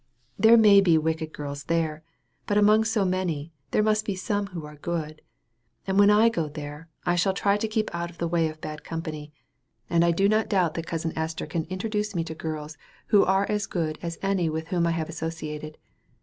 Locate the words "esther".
11.15-11.45